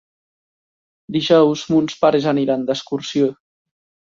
[1.17, 3.29] Dijous mons pares aniran d'excursió.